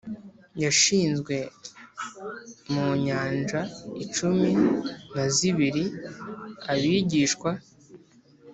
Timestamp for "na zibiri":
5.13-5.85